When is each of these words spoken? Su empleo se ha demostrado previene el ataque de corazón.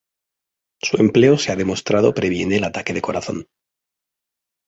Su 0.81 0.97
empleo 0.99 1.37
se 1.37 1.51
ha 1.51 1.55
demostrado 1.55 2.11
previene 2.15 2.55
el 2.57 2.63
ataque 2.63 2.91
de 2.91 3.03
corazón. 3.03 3.45